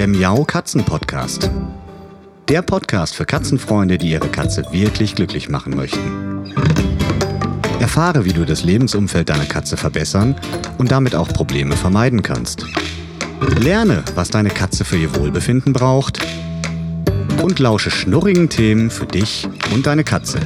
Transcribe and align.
der 0.00 0.08
Miau 0.08 0.44
Katzen 0.44 0.82
Podcast. 0.82 1.50
Der 2.48 2.62
Podcast 2.62 3.14
für 3.14 3.26
Katzenfreunde, 3.26 3.98
die 3.98 4.12
ihre 4.12 4.28
Katze 4.28 4.64
wirklich 4.70 5.14
glücklich 5.14 5.50
machen 5.50 5.76
möchten. 5.76 6.54
Erfahre, 7.80 8.24
wie 8.24 8.32
du 8.32 8.46
das 8.46 8.64
Lebensumfeld 8.64 9.28
deiner 9.28 9.44
Katze 9.44 9.76
verbessern 9.76 10.36
und 10.78 10.90
damit 10.90 11.14
auch 11.14 11.28
Probleme 11.28 11.76
vermeiden 11.76 12.22
kannst. 12.22 12.64
Lerne, 13.58 14.02
was 14.14 14.30
deine 14.30 14.48
Katze 14.48 14.86
für 14.86 14.96
ihr 14.96 15.14
Wohlbefinden 15.16 15.74
braucht 15.74 16.18
und 17.42 17.58
lausche 17.58 17.90
schnurrigen 17.90 18.48
Themen 18.48 18.88
für 18.88 19.04
dich 19.04 19.46
und 19.74 19.86
deine 19.86 20.04
Katze. 20.04 20.40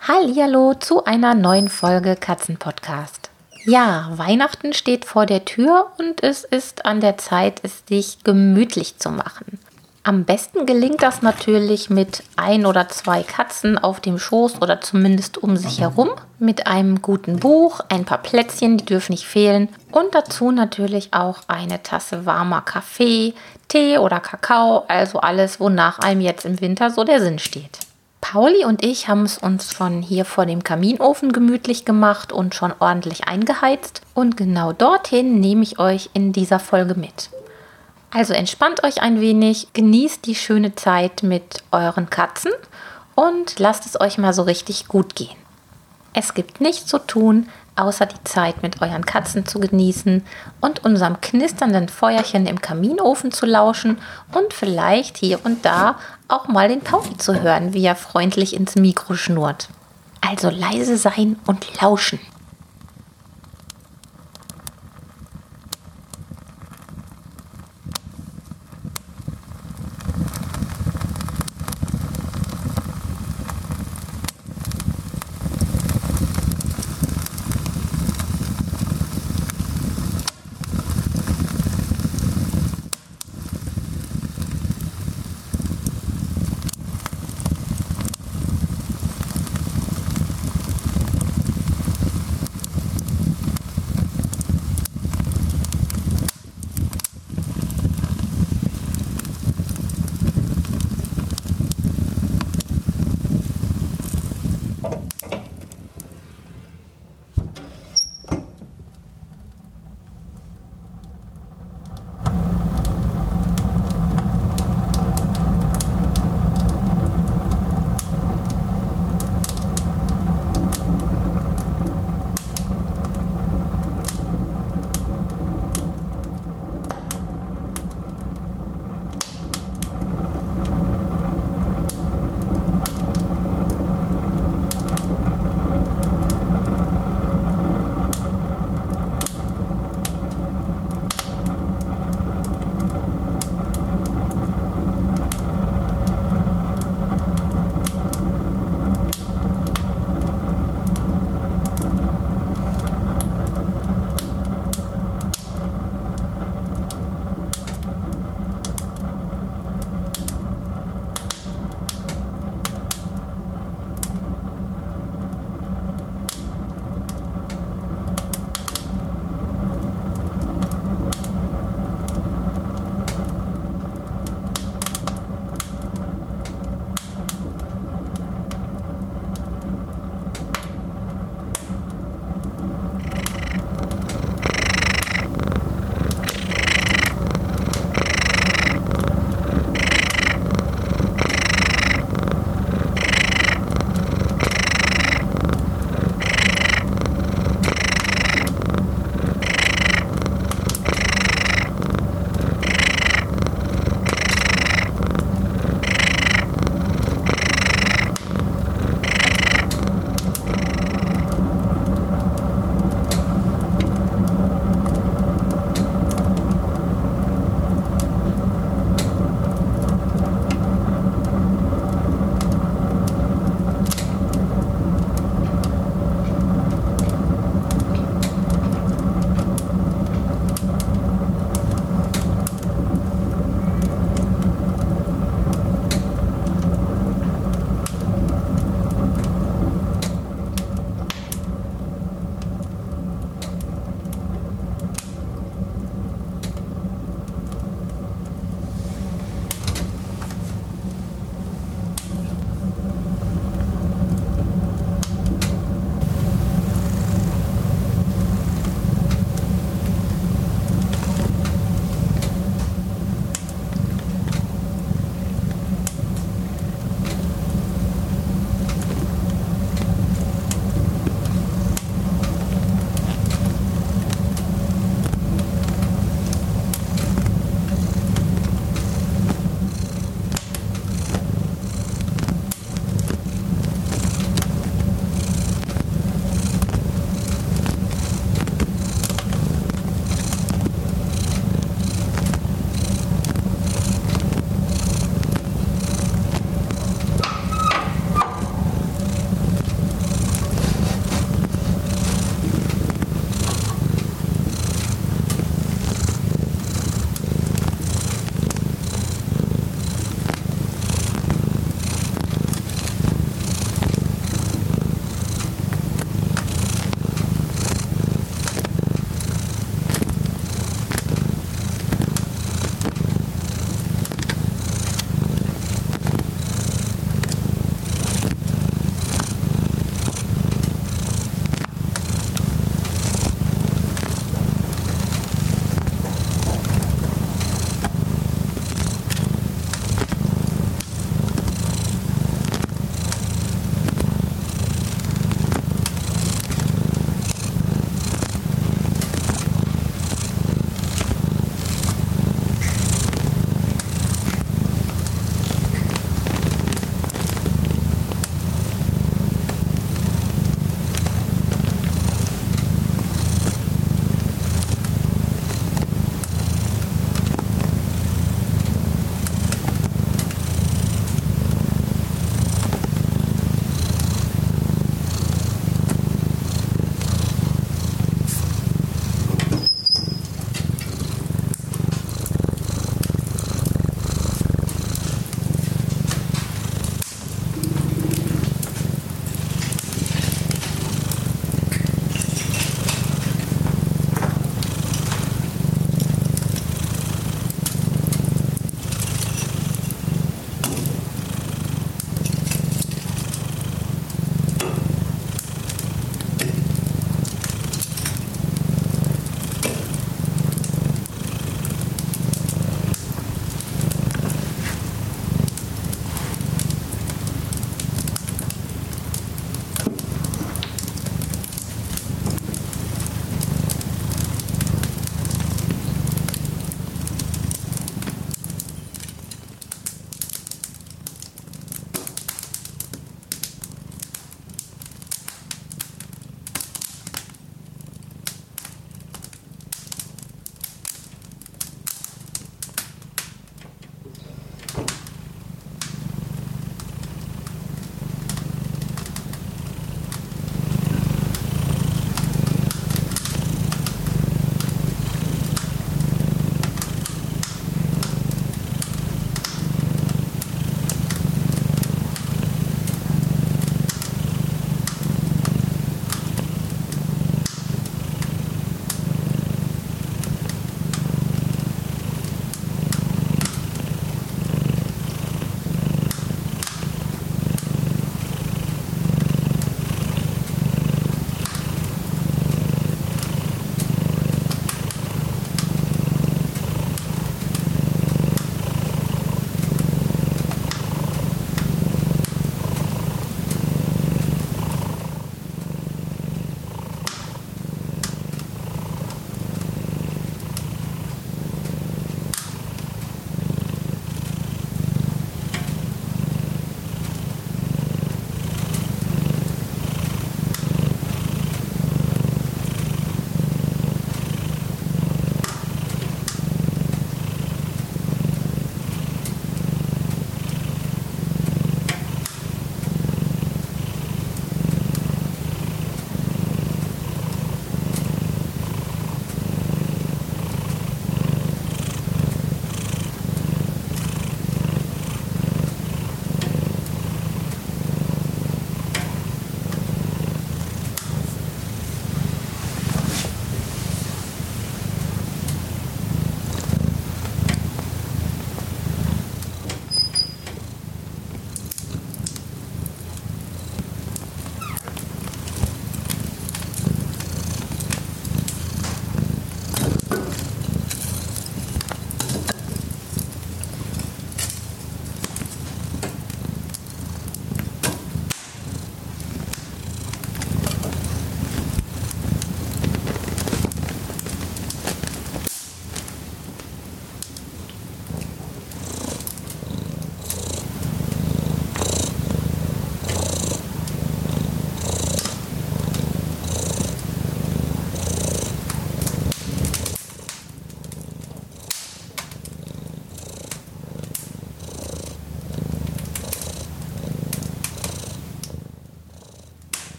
Hallo 0.00 0.72
zu 0.80 1.04
einer 1.04 1.34
neuen 1.34 1.68
Folge 1.68 2.16
Katzenpodcast. 2.16 3.25
Ja, 3.68 4.12
Weihnachten 4.14 4.72
steht 4.74 5.04
vor 5.04 5.26
der 5.26 5.44
Tür 5.44 5.88
und 5.98 6.22
es 6.22 6.44
ist 6.44 6.86
an 6.86 7.00
der 7.00 7.18
Zeit, 7.18 7.58
es 7.64 7.82
sich 7.88 8.22
gemütlich 8.22 8.98
zu 8.98 9.10
machen. 9.10 9.58
Am 10.04 10.22
besten 10.22 10.66
gelingt 10.66 11.02
das 11.02 11.20
natürlich 11.22 11.90
mit 11.90 12.22
ein 12.36 12.64
oder 12.64 12.88
zwei 12.88 13.24
Katzen 13.24 13.76
auf 13.76 13.98
dem 13.98 14.20
Schoß 14.20 14.62
oder 14.62 14.80
zumindest 14.80 15.38
um 15.38 15.56
sich 15.56 15.80
herum, 15.80 16.10
mit 16.38 16.68
einem 16.68 17.02
guten 17.02 17.40
Buch, 17.40 17.80
ein 17.88 18.04
paar 18.04 18.18
Plätzchen, 18.18 18.76
die 18.76 18.84
dürfen 18.84 19.10
nicht 19.10 19.26
fehlen 19.26 19.68
und 19.90 20.14
dazu 20.14 20.52
natürlich 20.52 21.12
auch 21.12 21.40
eine 21.48 21.82
Tasse 21.82 22.24
warmer 22.24 22.60
Kaffee, 22.60 23.34
Tee 23.66 23.98
oder 23.98 24.20
Kakao, 24.20 24.84
also 24.86 25.18
alles, 25.18 25.58
wonach 25.58 25.98
einem 25.98 26.20
jetzt 26.20 26.44
im 26.44 26.60
Winter 26.60 26.90
so 26.90 27.02
der 27.02 27.20
Sinn 27.20 27.40
steht. 27.40 27.85
Pauli 28.20 28.64
und 28.64 28.84
ich 28.84 29.08
haben 29.08 29.22
es 29.22 29.38
uns 29.38 29.72
schon 29.72 30.02
hier 30.02 30.24
vor 30.24 30.46
dem 30.46 30.64
Kaminofen 30.64 31.32
gemütlich 31.32 31.84
gemacht 31.84 32.32
und 32.32 32.54
schon 32.54 32.74
ordentlich 32.78 33.28
eingeheizt. 33.28 34.02
Und 34.14 34.36
genau 34.36 34.72
dorthin 34.72 35.40
nehme 35.40 35.62
ich 35.62 35.78
euch 35.78 36.10
in 36.12 36.32
dieser 36.32 36.58
Folge 36.58 36.94
mit. 36.94 37.30
Also 38.10 38.32
entspannt 38.32 38.82
euch 38.84 39.02
ein 39.02 39.20
wenig, 39.20 39.68
genießt 39.72 40.26
die 40.26 40.34
schöne 40.34 40.74
Zeit 40.74 41.22
mit 41.22 41.62
euren 41.70 42.08
Katzen 42.08 42.52
und 43.14 43.58
lasst 43.58 43.86
es 43.86 44.00
euch 44.00 44.18
mal 44.18 44.32
so 44.32 44.42
richtig 44.42 44.88
gut 44.88 45.14
gehen. 45.14 45.36
Es 46.14 46.32
gibt 46.32 46.60
nichts 46.60 46.86
zu 46.86 46.98
tun, 46.98 47.48
außer 47.76 48.06
die 48.06 48.24
Zeit 48.24 48.62
mit 48.62 48.82
euren 48.82 49.04
Katzen 49.04 49.46
zu 49.46 49.60
genießen 49.60 50.24
und 50.60 50.84
unserem 50.84 51.20
knisternden 51.20 51.88
Feuerchen 51.88 52.46
im 52.46 52.60
Kaminofen 52.60 53.32
zu 53.32 53.46
lauschen 53.46 53.98
und 54.32 54.52
vielleicht 54.52 55.18
hier 55.18 55.44
und 55.44 55.64
da 55.64 55.96
auch 56.28 56.48
mal 56.48 56.68
den 56.68 56.80
Pauli 56.80 57.16
zu 57.18 57.40
hören, 57.40 57.72
wie 57.72 57.84
er 57.84 57.96
freundlich 57.96 58.54
ins 58.54 58.74
Mikro 58.74 59.14
schnurrt. 59.14 59.68
Also 60.20 60.50
leise 60.50 60.96
sein 60.96 61.38
und 61.46 61.80
lauschen. 61.80 62.18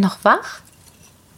Noch 0.00 0.18
wach? 0.22 0.60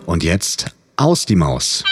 Und 0.05 0.23
jetzt 0.23 0.67
aus 0.97 1.25
die 1.25 1.37
Maus. 1.37 1.83